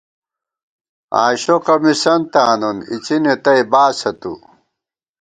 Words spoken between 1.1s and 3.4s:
آشوقہ مِسَنتہ آنون اِڅِنے